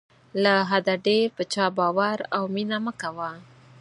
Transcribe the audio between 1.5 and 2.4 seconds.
چا باور